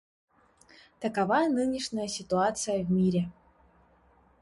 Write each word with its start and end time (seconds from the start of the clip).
Такова 0.99 1.43
нынешняя 1.59 2.07
ситуация 2.07 2.83
в 2.83 2.89
мире. 2.89 3.29